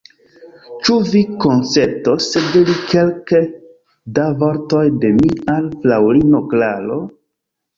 [0.87, 3.43] Ĉu vi konsentos diri kelke
[4.19, 6.99] da vortoj de mi al fraŭlino Klaro?